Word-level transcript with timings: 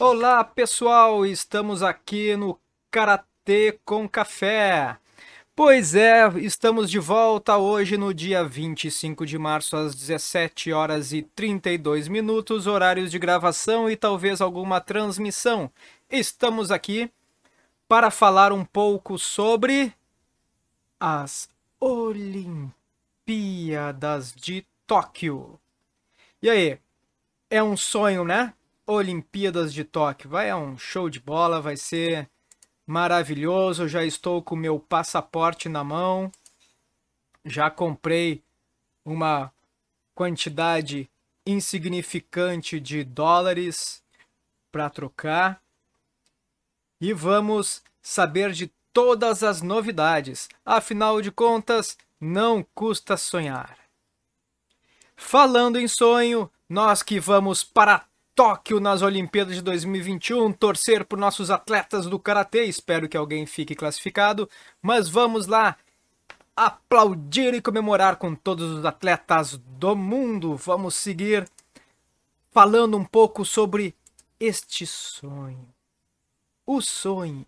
Olá 0.00 0.42
pessoal, 0.42 1.24
estamos 1.24 1.84
aqui 1.84 2.36
no 2.36 2.60
Karatê 2.90 3.78
com 3.84 4.08
Café. 4.08 4.98
Pois 5.56 5.94
é, 5.94 6.28
estamos 6.40 6.90
de 6.90 6.98
volta 6.98 7.56
hoje 7.56 7.96
no 7.96 8.12
dia 8.12 8.44
25 8.44 9.24
de 9.24 9.38
março 9.38 9.74
às 9.74 9.94
17 9.94 10.70
horas 10.70 11.14
e 11.14 11.22
32 11.22 12.08
minutos, 12.08 12.66
horários 12.66 13.10
de 13.10 13.18
gravação 13.18 13.88
e 13.88 13.96
talvez 13.96 14.42
alguma 14.42 14.82
transmissão. 14.82 15.72
Estamos 16.10 16.70
aqui 16.70 17.10
para 17.88 18.10
falar 18.10 18.52
um 18.52 18.66
pouco 18.66 19.18
sobre 19.18 19.94
as 21.00 21.48
Olimpíadas 21.80 22.74
de 24.34 24.62
Tóquio. 24.86 25.58
E 26.42 26.50
aí, 26.50 26.78
é 27.48 27.62
um 27.62 27.78
sonho, 27.78 28.26
né? 28.26 28.52
Olimpíadas 28.86 29.72
de 29.72 29.84
Tóquio. 29.84 30.28
Vai 30.28 30.50
é 30.50 30.54
um 30.54 30.76
show 30.76 31.08
de 31.08 31.18
bola, 31.18 31.62
vai 31.62 31.78
ser 31.78 32.28
maravilhoso. 32.86 33.88
Já 33.88 34.04
estou 34.04 34.42
com 34.42 34.54
meu 34.54 34.78
passaporte 34.78 35.68
na 35.68 35.82
mão. 35.82 36.30
Já 37.44 37.70
comprei 37.70 38.42
uma 39.04 39.52
quantidade 40.14 41.10
insignificante 41.44 42.80
de 42.80 43.04
dólares 43.04 44.02
para 44.70 44.88
trocar. 44.90 45.60
E 47.00 47.12
vamos 47.12 47.82
saber 48.00 48.52
de 48.52 48.72
todas 48.92 49.42
as 49.42 49.60
novidades. 49.60 50.48
Afinal 50.64 51.20
de 51.20 51.30
contas, 51.30 51.98
não 52.20 52.64
custa 52.74 53.16
sonhar. 53.16 53.76
Falando 55.14 55.78
em 55.78 55.86
sonho, 55.86 56.50
nós 56.68 57.02
que 57.02 57.20
vamos 57.20 57.62
para 57.62 58.06
Tóquio 58.36 58.78
nas 58.78 59.00
Olimpíadas 59.00 59.54
de 59.54 59.62
2021, 59.62 60.52
torcer 60.52 61.06
por 61.06 61.18
nossos 61.18 61.50
atletas 61.50 62.04
do 62.04 62.18
karatê. 62.18 62.64
Espero 62.64 63.08
que 63.08 63.16
alguém 63.16 63.46
fique 63.46 63.74
classificado, 63.74 64.46
mas 64.82 65.08
vamos 65.08 65.46
lá 65.46 65.78
aplaudir 66.54 67.54
e 67.54 67.62
comemorar 67.62 68.16
com 68.16 68.34
todos 68.34 68.78
os 68.78 68.84
atletas 68.84 69.56
do 69.56 69.96
mundo. 69.96 70.54
Vamos 70.54 70.96
seguir 70.96 71.48
falando 72.50 72.98
um 72.98 73.04
pouco 73.06 73.42
sobre 73.42 73.94
este 74.38 74.86
sonho. 74.86 75.66
O 76.66 76.82
sonho. 76.82 77.46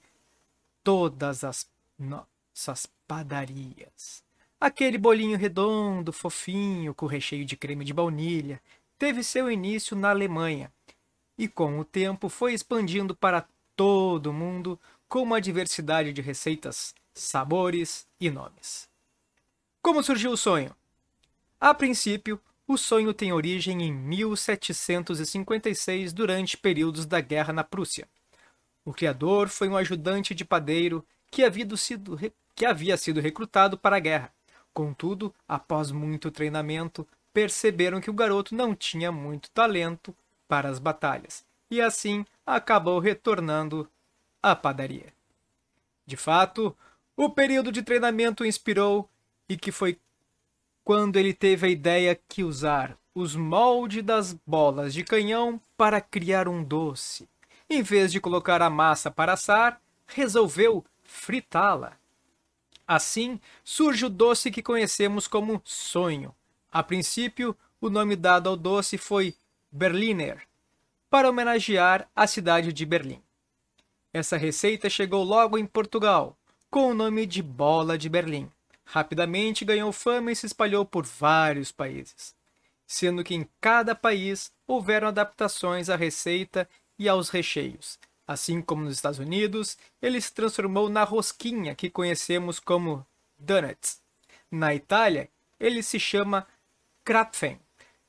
todas 0.83 1.43
as 1.43 1.67
nossas 1.97 2.87
padarias. 3.07 4.23
Aquele 4.59 4.97
bolinho 4.97 5.37
redondo, 5.37 6.13
fofinho, 6.13 6.93
com 6.93 7.05
recheio 7.05 7.43
de 7.43 7.57
creme 7.57 7.83
de 7.83 7.93
baunilha, 7.93 8.61
teve 8.97 9.23
seu 9.23 9.51
início 9.51 9.95
na 9.95 10.11
Alemanha 10.11 10.71
e 11.37 11.47
com 11.47 11.79
o 11.79 11.83
tempo 11.83 12.29
foi 12.29 12.53
expandindo 12.53 13.15
para 13.15 13.45
todo 13.75 14.27
o 14.27 14.33
mundo 14.33 14.79
com 15.11 15.21
uma 15.21 15.39
diversidade 15.41 16.13
de 16.13 16.21
receitas, 16.21 16.95
sabores 17.13 18.07
e 18.17 18.31
nomes. 18.31 18.87
Como 19.81 20.01
surgiu 20.01 20.31
o 20.31 20.37
sonho? 20.37 20.73
A 21.59 21.73
princípio, 21.73 22.39
o 22.65 22.77
sonho 22.77 23.13
tem 23.13 23.33
origem 23.33 23.83
em 23.83 23.91
1756, 23.91 26.13
durante 26.13 26.55
períodos 26.55 27.05
da 27.05 27.19
guerra 27.19 27.51
na 27.51 27.61
Prússia. 27.61 28.07
O 28.85 28.93
criador 28.93 29.49
foi 29.49 29.67
um 29.67 29.75
ajudante 29.75 30.33
de 30.33 30.45
padeiro 30.45 31.05
que 31.29 31.43
havia 31.43 31.67
sido, 31.75 32.17
que 32.55 32.65
havia 32.65 32.95
sido 32.95 33.19
recrutado 33.19 33.77
para 33.77 33.97
a 33.97 33.99
guerra. 33.99 34.31
Contudo, 34.73 35.35
após 35.45 35.91
muito 35.91 36.31
treinamento, 36.31 37.05
perceberam 37.33 37.99
que 37.99 38.09
o 38.09 38.13
garoto 38.13 38.55
não 38.55 38.73
tinha 38.73 39.11
muito 39.11 39.51
talento 39.51 40.15
para 40.47 40.69
as 40.69 40.79
batalhas 40.79 41.43
e 41.69 41.81
assim 41.81 42.25
acabou 42.45 42.99
retornando 42.99 43.91
a 44.41 44.55
padaria. 44.55 45.13
De 46.05 46.17
fato, 46.17 46.75
o 47.15 47.29
período 47.29 47.71
de 47.71 47.83
treinamento 47.83 48.45
inspirou 48.45 49.09
e 49.47 49.55
que 49.57 49.71
foi 49.71 49.99
quando 50.83 51.17
ele 51.17 51.33
teve 51.33 51.67
a 51.67 51.69
ideia 51.69 52.19
que 52.27 52.43
usar 52.43 52.97
os 53.13 53.35
moldes 53.35 54.03
das 54.03 54.33
bolas 54.45 54.93
de 54.93 55.03
canhão 55.03 55.61
para 55.77 56.01
criar 56.01 56.47
um 56.47 56.63
doce. 56.63 57.29
Em 57.69 57.81
vez 57.81 58.11
de 58.11 58.19
colocar 58.19 58.61
a 58.61 58.69
massa 58.69 59.11
para 59.11 59.33
assar, 59.33 59.81
resolveu 60.07 60.83
fritá-la. 61.03 61.93
Assim 62.87 63.39
surge 63.63 64.05
o 64.05 64.09
doce 64.09 64.51
que 64.51 64.61
conhecemos 64.61 65.27
como 65.27 65.61
sonho. 65.63 66.33
A 66.71 66.81
princípio, 66.81 67.55
o 67.79 67.89
nome 67.89 68.15
dado 68.15 68.49
ao 68.49 68.57
doce 68.57 68.97
foi 68.97 69.35
Berliner, 69.71 70.41
para 71.09 71.29
homenagear 71.29 72.09
a 72.15 72.27
cidade 72.27 72.73
de 72.73 72.85
Berlim. 72.85 73.21
Essa 74.13 74.35
receita 74.35 74.89
chegou 74.89 75.23
logo 75.23 75.57
em 75.57 75.65
Portugal, 75.65 76.37
com 76.69 76.89
o 76.89 76.93
nome 76.93 77.25
de 77.25 77.41
Bola 77.41 77.97
de 77.97 78.09
Berlim. 78.09 78.51
Rapidamente 78.83 79.63
ganhou 79.63 79.91
fama 79.93 80.33
e 80.33 80.35
se 80.35 80.45
espalhou 80.45 80.85
por 80.85 81.05
vários 81.05 81.71
países, 81.71 82.35
sendo 82.85 83.23
que 83.23 83.33
em 83.33 83.47
cada 83.61 83.95
país 83.95 84.51
houveram 84.67 85.07
adaptações 85.07 85.89
à 85.89 85.95
receita 85.95 86.67
e 86.99 87.07
aos 87.07 87.29
recheios. 87.29 87.97
Assim 88.27 88.61
como 88.61 88.83
nos 88.83 88.95
Estados 88.95 89.19
Unidos, 89.19 89.77
ele 90.01 90.19
se 90.19 90.33
transformou 90.33 90.89
na 90.89 91.05
rosquinha 91.05 91.73
que 91.73 91.89
conhecemos 91.89 92.59
como 92.59 93.05
donuts. 93.39 94.01
Na 94.51 94.75
Itália, 94.75 95.29
ele 95.57 95.81
se 95.81 95.99
chama 95.99 96.45
Krapfen. 97.05 97.59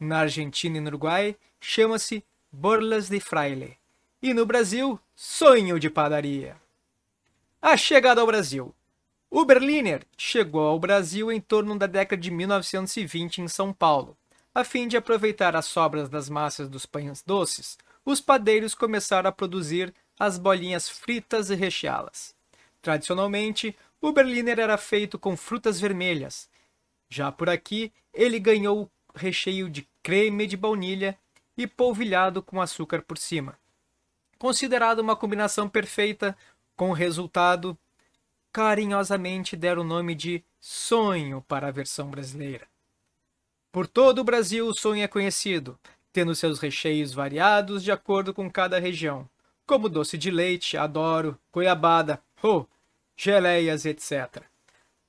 Na 0.01 0.19
Argentina 0.19 0.79
e 0.79 0.81
no 0.81 0.89
Uruguai, 0.89 1.37
chama-se 1.61 2.25
Borlas 2.51 3.09
de 3.09 3.21
Fraile. 3.21 3.82
E 4.23 4.33
no 4.33 4.47
Brasil, 4.47 5.01
sonho 5.17 5.81
de 5.81 5.91
padaria. 5.91 6.57
A 7.61 7.77
chegada 7.77 8.21
ao 8.21 8.27
Brasil. 8.27 8.73
O 9.29 9.45
Berliner 9.45 10.07
chegou 10.17 10.65
ao 10.65 10.79
Brasil 10.79 11.33
em 11.33 11.41
torno 11.41 11.77
da 11.77 11.89
década 11.89 12.23
de 12.23 12.31
1920 12.31 13.41
em 13.41 13.49
São 13.49 13.73
Paulo. 13.73 14.17
A 14.55 14.63
fim 14.63 14.87
de 14.87 14.97
aproveitar 14.97 15.57
as 15.57 15.67
sobras 15.67 16.09
das 16.09 16.29
massas 16.29 16.69
dos 16.69 16.87
pães 16.87 17.21
doces, 17.21 17.77
os 18.05 18.21
padeiros 18.21 18.77
começaram 18.77 19.29
a 19.29 19.33
produzir 19.33 19.93
as 20.17 20.39
bolinhas 20.39 20.89
fritas 20.89 21.51
e 21.51 21.57
recheá-las. 21.57 22.33
Tradicionalmente, 22.81 23.77
o 24.01 24.13
Berliner 24.13 24.61
era 24.61 24.79
feito 24.79 25.19
com 25.19 25.37
frutas 25.37 25.81
vermelhas. 25.81 26.49
Já 27.11 27.33
por 27.33 27.51
aqui, 27.51 27.93
ele 28.15 28.39
ganhou 28.39 28.89
recheio 29.17 29.69
de 29.69 29.85
creme 30.01 30.47
de 30.47 30.57
baunilha 30.57 31.19
e 31.59 31.67
polvilhado 31.67 32.41
com 32.41 32.61
açúcar 32.61 33.03
por 33.03 33.19
cima 33.19 33.61
considerado 34.43 34.99
uma 34.99 35.15
combinação 35.15 35.69
perfeita, 35.69 36.37
com 36.77 36.91
o 36.91 36.93
resultado 36.93 37.79
carinhosamente 38.51 39.55
deram 39.55 39.83
o 39.83 39.85
nome 39.85 40.17
de 40.17 40.43
Sonho 40.59 41.45
para 41.47 41.69
a 41.69 41.71
versão 41.71 42.11
brasileira. 42.11 42.67
Por 43.71 43.87
todo 43.87 44.19
o 44.19 44.25
Brasil, 44.25 44.67
o 44.67 44.75
sonho 44.75 45.05
é 45.05 45.07
conhecido, 45.07 45.79
tendo 46.13 46.35
seus 46.35 46.59
recheios 46.59 47.15
variados 47.15 47.85
de 47.85 47.93
acordo 47.93 48.35
com 48.35 48.51
cada 48.51 48.81
região, 48.81 49.29
como 49.65 49.89
doce 49.89 50.19
de 50.19 50.29
leite, 50.29 50.77
adoro, 50.77 51.39
goiabada, 51.53 52.21
oh, 52.43 52.65
geleias, 53.17 53.85
etc. 53.85 54.43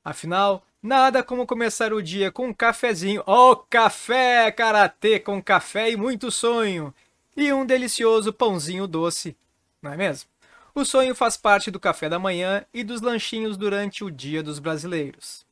Afinal, 0.06 0.64
nada 0.80 1.24
como 1.24 1.48
começar 1.48 1.92
o 1.92 2.04
dia 2.04 2.32
com 2.32 2.50
um 2.50 2.54
cafezinho. 2.54 3.24
Oh, 3.26 3.56
café, 3.56 4.52
karatê 4.52 5.20
com 5.20 5.42
café 5.42 5.90
e 5.90 5.98
muito 5.98 6.30
sonho 6.30 6.94
e 7.36 7.52
um 7.54 7.66
delicioso 7.66 8.32
pãozinho 8.32 8.88
doce, 8.88 9.36
não 9.82 9.94
é 9.94 9.98
mesmo? 9.98 10.30
O 10.76 10.84
sonho 10.84 11.14
faz 11.14 11.38
parte 11.38 11.70
do 11.70 11.80
café 11.80 12.10
da 12.10 12.18
manhã 12.18 12.66
e 12.74 12.84
dos 12.84 13.02
lanchinhos 13.02 13.56
durante 13.56 14.04
o 14.04 14.10
Dia 14.10 14.42
dos 14.42 14.58
Brasileiros. 14.58 15.46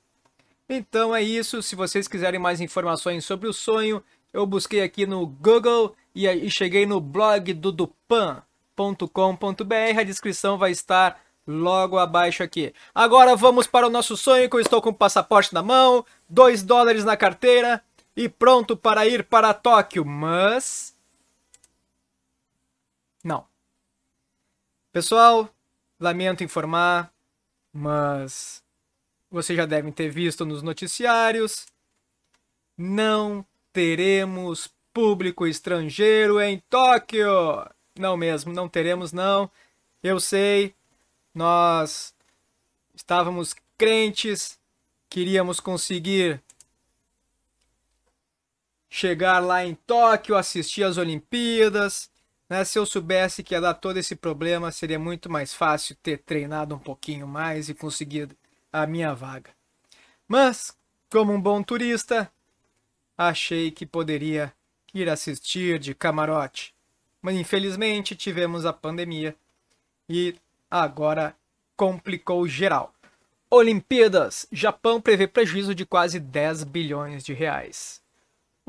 Então 0.67 1.15
é 1.15 1.21
isso. 1.21 1.61
Se 1.61 1.75
vocês 1.75 2.07
quiserem 2.07 2.39
mais 2.39 2.59
informações 2.59 3.23
sobre 3.23 3.47
o 3.47 3.53
sonho, 3.53 4.03
eu 4.33 4.47
busquei 4.47 4.81
aqui 4.81 5.05
no 5.05 5.27
Google 5.27 5.95
e 6.15 6.49
cheguei 6.49 6.85
no 6.85 6.99
blog 6.99 7.53
do 7.53 7.71
dupan.com.br. 7.71 8.39
A 9.99 10.03
descrição 10.03 10.57
vai 10.57 10.71
estar 10.71 11.21
logo 11.45 11.99
abaixo 11.99 12.41
aqui. 12.41 12.73
Agora 12.95 13.35
vamos 13.35 13.67
para 13.67 13.85
o 13.85 13.89
nosso 13.89 14.15
sonho, 14.17 14.49
que 14.49 14.55
eu 14.55 14.59
estou 14.59 14.81
com 14.81 14.89
o 14.89 14.95
passaporte 14.95 15.53
na 15.53 15.61
mão, 15.61 16.05
2 16.29 16.63
dólares 16.63 17.03
na 17.03 17.17
carteira 17.17 17.83
e 18.15 18.27
pronto 18.27 18.75
para 18.75 19.05
ir 19.05 19.23
para 19.25 19.53
Tóquio, 19.53 20.05
mas... 20.05 20.95
Não. 23.23 23.45
Pessoal, 24.91 25.49
lamento 25.97 26.43
informar, 26.43 27.13
mas 27.71 28.61
vocês 29.29 29.55
já 29.55 29.65
devem 29.65 29.89
ter 29.89 30.09
visto 30.09 30.45
nos 30.45 30.61
noticiários, 30.61 31.65
não 32.77 33.45
teremos 33.71 34.69
público 34.93 35.47
estrangeiro 35.47 36.41
em 36.41 36.59
Tóquio. 36.69 37.29
Não 37.97 38.17
mesmo, 38.17 38.51
não 38.51 38.67
teremos 38.67 39.13
não. 39.13 39.49
Eu 40.03 40.19
sei, 40.19 40.75
nós 41.33 42.13
estávamos 42.93 43.55
crentes, 43.77 44.59
queríamos 45.09 45.61
conseguir 45.61 46.43
chegar 48.89 49.39
lá 49.39 49.65
em 49.65 49.73
Tóquio, 49.73 50.35
assistir 50.35 50.83
às 50.83 50.97
Olimpíadas. 50.97 52.10
Né? 52.51 52.65
Se 52.65 52.77
eu 52.77 52.85
soubesse 52.85 53.43
que 53.43 53.53
ia 53.53 53.61
dar 53.61 53.75
todo 53.75 53.95
esse 53.95 54.13
problema, 54.13 54.73
seria 54.73 54.99
muito 54.99 55.29
mais 55.29 55.53
fácil 55.53 55.95
ter 56.03 56.17
treinado 56.17 56.75
um 56.75 56.77
pouquinho 56.77 57.25
mais 57.25 57.69
e 57.69 57.73
conseguido 57.73 58.35
a 58.73 58.85
minha 58.85 59.13
vaga. 59.13 59.51
Mas, 60.27 60.77
como 61.09 61.31
um 61.31 61.39
bom 61.39 61.63
turista, 61.63 62.29
achei 63.17 63.71
que 63.71 63.85
poderia 63.85 64.51
ir 64.93 65.07
assistir 65.07 65.79
de 65.79 65.95
camarote. 65.95 66.75
Mas 67.21 67.37
infelizmente 67.37 68.17
tivemos 68.17 68.65
a 68.65 68.73
pandemia 68.73 69.33
e 70.09 70.35
agora 70.69 71.33
complicou 71.77 72.45
geral. 72.49 72.93
Olimpíadas. 73.49 74.45
Japão 74.51 74.99
prevê 74.99 75.25
prejuízo 75.25 75.73
de 75.73 75.85
quase 75.85 76.19
10 76.19 76.65
bilhões 76.65 77.23
de 77.23 77.31
reais. 77.31 78.00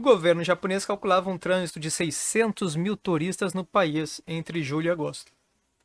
O 0.02 0.10
governo 0.12 0.42
japonês 0.42 0.84
calculava 0.84 1.30
um 1.30 1.38
trânsito 1.38 1.78
de 1.78 1.88
600 1.88 2.74
mil 2.74 2.96
turistas 2.96 3.54
no 3.54 3.64
país 3.64 4.20
entre 4.26 4.60
julho 4.60 4.88
e 4.88 4.90
agosto. 4.90 5.30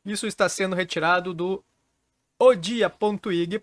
Isso 0.04 0.26
está 0.26 0.48
sendo 0.48 0.74
retirado 0.74 1.32
do 1.32 1.64
odia.ig.com.br. 2.36 3.62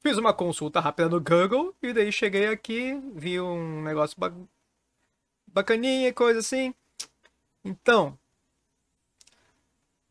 Fiz 0.00 0.18
uma 0.18 0.34
consulta 0.34 0.78
rápida 0.78 1.08
no 1.08 1.18
Google 1.18 1.74
e 1.82 1.94
daí 1.94 2.12
cheguei 2.12 2.48
aqui, 2.48 3.00
vi 3.14 3.40
um 3.40 3.80
negócio 3.80 4.14
ba 4.20 4.30
bacaninha, 5.46 6.12
coisa 6.12 6.40
assim. 6.40 6.74
Então, 7.64 8.18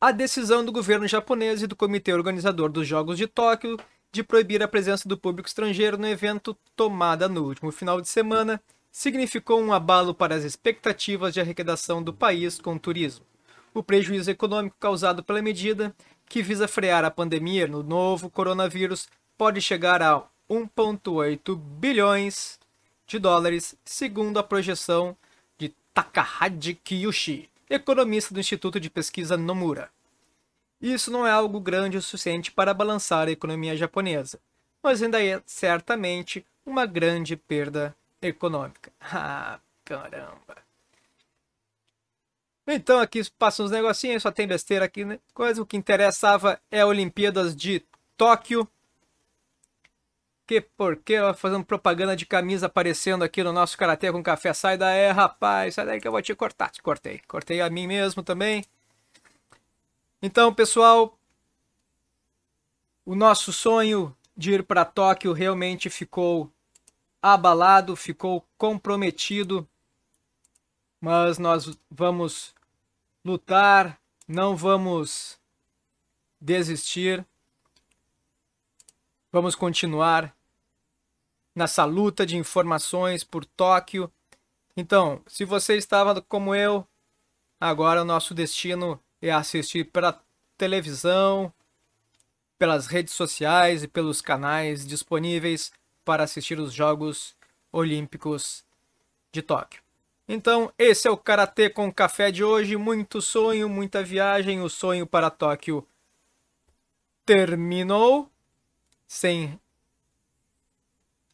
a 0.01 0.11
decisão 0.11 0.65
do 0.65 0.71
governo 0.71 1.07
japonês 1.07 1.61
e 1.61 1.67
do 1.67 1.75
comitê 1.75 2.11
organizador 2.11 2.71
dos 2.71 2.87
Jogos 2.87 3.15
de 3.15 3.27
Tóquio 3.27 3.77
de 4.15 4.23
proibir 4.23 4.63
a 4.63 4.67
presença 4.67 5.09
do 5.09 5.17
público 5.17 5.49
estrangeiro 5.49 5.97
no 5.97 6.07
evento 6.07 6.57
tomada 6.73 7.27
no 7.27 7.43
último 7.43 7.69
final 7.69 7.99
de 7.99 8.07
semana 8.07 8.61
significou 8.89 9.59
um 9.59 9.73
abalo 9.73 10.13
para 10.13 10.33
as 10.33 10.45
expectativas 10.45 11.33
de 11.33 11.41
arrecadação 11.41 12.01
do 12.01 12.13
país 12.13 12.57
com 12.57 12.75
o 12.75 12.79
turismo. 12.79 13.25
O 13.73 13.83
prejuízo 13.83 14.31
econômico 14.31 14.77
causado 14.79 15.21
pela 15.21 15.41
medida, 15.41 15.93
que 16.29 16.41
visa 16.41 16.65
frear 16.65 17.03
a 17.03 17.11
pandemia 17.11 17.67
no 17.67 17.83
novo 17.83 18.29
coronavírus, 18.29 19.09
pode 19.37 19.59
chegar 19.59 20.01
a 20.01 20.23
1,8 20.49 21.53
bilhões 21.53 22.57
de 23.05 23.19
dólares, 23.19 23.75
segundo 23.83 24.39
a 24.39 24.43
projeção 24.43 25.17
de 25.57 25.75
Takahashi 25.93 26.75
Kiyoshi, 26.75 27.49
economista 27.69 28.33
do 28.33 28.39
Instituto 28.39 28.79
de 28.79 28.89
Pesquisa 28.89 29.35
Nomura. 29.35 29.89
Isso 30.81 31.11
não 31.11 31.25
é 31.25 31.31
algo 31.31 31.59
grande 31.59 31.97
o 31.97 32.01
suficiente 32.01 32.51
para 32.51 32.73
balançar 32.73 33.27
a 33.27 33.31
economia 33.31 33.75
japonesa, 33.75 34.39
mas 34.83 35.01
ainda 35.01 35.23
é 35.23 35.41
certamente 35.45 36.45
uma 36.65 36.85
grande 36.85 37.35
perda 37.35 37.95
econômica. 38.21 38.91
Ah, 39.01 39.59
caramba. 39.83 40.65
Então 42.67 42.99
aqui 42.99 43.21
passa 43.37 43.61
uns 43.63 43.71
negocinhos, 43.71 44.23
só 44.23 44.31
tem 44.31 44.47
besteira 44.47 44.85
aqui, 44.85 45.05
né? 45.05 45.19
Coisa 45.33 45.61
o 45.61 45.65
que 45.65 45.77
interessava 45.77 46.59
é 46.71 46.81
a 46.81 46.87
Olimpíadas 46.87 47.55
de 47.55 47.83
Tóquio. 48.17 48.67
Que 50.47 50.61
porquê 50.61 51.17
fazendo 51.35 51.65
propaganda 51.65 52.15
de 52.15 52.25
camisa 52.25 52.67
aparecendo 52.67 53.23
aqui 53.23 53.43
no 53.43 53.51
nosso 53.53 53.77
karatê 53.77 54.11
com 54.11 54.21
café? 54.23 54.53
Sai 54.53 54.77
daí, 54.77 55.11
rapaz, 55.11 55.75
sai 55.75 55.85
daí 55.85 55.99
que 56.01 56.07
eu 56.07 56.11
vou 56.11 56.21
te 56.21 56.35
cortar. 56.35 56.69
Te 56.69 56.81
cortei. 56.81 57.19
Cortei 57.27 57.61
a 57.61 57.69
mim 57.69 57.87
mesmo 57.87 58.23
também. 58.23 58.63
Então, 60.27 60.51
pessoal, 60.51 61.19
o 63.05 63.13
nosso 63.13 63.53
sonho 63.53 64.17
de 64.35 64.53
ir 64.53 64.63
para 64.63 64.83
Tóquio 64.83 65.33
realmente 65.33 65.87
ficou 65.87 66.51
abalado, 67.21 67.95
ficou 67.95 68.43
comprometido, 68.57 69.69
mas 70.99 71.37
nós 71.37 71.77
vamos 71.91 72.55
lutar, 73.23 74.01
não 74.27 74.55
vamos 74.55 75.39
desistir, 76.41 77.23
vamos 79.31 79.53
continuar 79.53 80.35
nessa 81.53 81.85
luta 81.85 82.25
de 82.25 82.35
informações 82.35 83.23
por 83.23 83.45
Tóquio. 83.45 84.11
Então, 84.75 85.21
se 85.27 85.45
você 85.45 85.77
estava 85.77 86.19
como 86.19 86.55
eu, 86.55 86.83
agora 87.61 88.01
o 88.01 88.05
nosso 88.05 88.33
destino 88.33 88.99
é 89.21 89.31
assistir 89.31 89.85
pela 89.85 90.21
televisão, 90.57 91.51
pelas 92.57 92.87
redes 92.87 93.13
sociais 93.13 93.83
e 93.83 93.87
pelos 93.87 94.21
canais 94.21 94.85
disponíveis 94.85 95.71
para 96.03 96.23
assistir 96.23 96.59
os 96.59 96.73
Jogos 96.73 97.35
Olímpicos 97.71 98.63
de 99.31 99.41
Tóquio. 99.41 99.81
Então, 100.27 100.73
esse 100.77 101.07
é 101.07 101.11
o 101.11 101.17
Karatê 101.17 101.69
com 101.69 101.93
Café 101.93 102.31
de 102.31 102.43
hoje. 102.43 102.75
Muito 102.77 103.21
sonho, 103.21 103.69
muita 103.69 104.01
viagem. 104.01 104.61
O 104.61 104.69
sonho 104.69 105.05
para 105.05 105.29
Tóquio 105.29 105.87
terminou 107.25 108.31
sem 109.07 109.59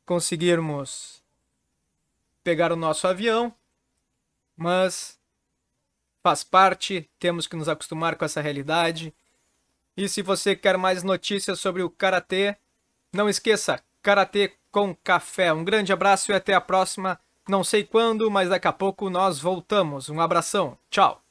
conseguirmos 0.06 1.24
pegar 2.44 2.72
o 2.72 2.76
nosso 2.76 3.08
avião, 3.08 3.54
mas 4.58 5.21
faz 6.24 6.44
parte, 6.44 7.10
temos 7.20 7.48
que 7.48 7.56
nos 7.56 7.70
acostumar 7.70 8.16
com 8.16 8.26
essa 8.26 8.42
realidade. 8.42 9.14
E 9.96 10.08
se 10.08 10.22
você 10.22 10.56
quer 10.56 10.78
mais 10.78 11.04
notícias 11.04 11.60
sobre 11.60 11.84
o 11.84 11.90
karatê, 11.90 12.56
não 13.14 13.30
esqueça, 13.30 13.82
karatê 14.02 14.54
com 14.72 14.96
café. 14.96 15.52
Um 15.52 15.64
grande 15.64 15.92
abraço 15.92 16.32
e 16.32 16.36
até 16.36 16.54
a 16.54 16.62
próxima. 16.62 17.20
Não 17.48 17.64
sei 17.64 17.84
quando, 17.84 18.30
mas 18.32 18.50
daqui 18.50 18.68
a 18.68 18.74
pouco 18.74 19.10
nós 19.10 19.40
voltamos. 19.40 20.10
Um 20.10 20.22
abração. 20.22 20.78
Tchau. 20.90 21.22